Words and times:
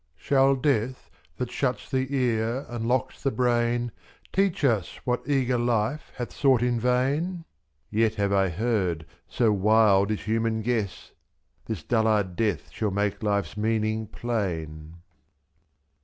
Shall 0.15 0.55
death, 0.55 1.11
that 1.37 1.51
shuts 1.51 1.87
the 1.87 2.07
ear 2.09 2.65
and 2.69 2.87
locks 2.87 3.21
the 3.21 3.29
brain. 3.29 3.91
Teach 4.33 4.63
us 4.65 4.99
what 5.03 5.21
eager 5.29 5.59
life 5.59 6.11
hath 6.15 6.33
sought 6.33 6.63
in 6.63 6.79
vain? 6.79 7.45
i^f.Yet 7.93 8.15
have 8.15 8.33
I 8.33 8.49
heard, 8.49 9.05
so 9.29 9.51
wild 9.53 10.09
is 10.09 10.21
human 10.23 10.63
guess! 10.63 11.11
This 11.65 11.83
dullard 11.83 12.35
death 12.35 12.71
shall 12.71 12.89
make 12.89 13.21
life's 13.21 13.55
meaning 13.55 14.07
plain. 14.07 14.95